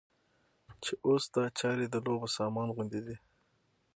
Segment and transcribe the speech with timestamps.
[0.83, 3.15] چې اوس دا چارې د لوبو سامان غوندې دي.